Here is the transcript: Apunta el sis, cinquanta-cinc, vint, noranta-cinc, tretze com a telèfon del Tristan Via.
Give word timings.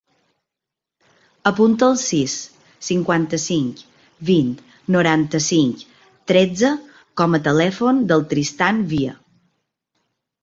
Apunta 1.49 1.87
el 1.95 1.99
sis, 2.03 2.37
cinquanta-cinc, 2.87 3.83
vint, 4.29 4.49
noranta-cinc, 4.95 5.83
tretze 6.31 6.71
com 7.23 7.37
a 7.39 7.43
telèfon 7.51 7.99
del 8.13 8.25
Tristan 8.33 8.81
Via. 8.95 9.13